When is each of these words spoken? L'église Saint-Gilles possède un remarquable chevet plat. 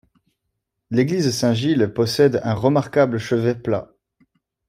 L'église 0.89 1.29
Saint-Gilles 1.29 1.93
possède 1.93 2.41
un 2.43 2.55
remarquable 2.55 3.19
chevet 3.19 3.53
plat. 3.53 3.91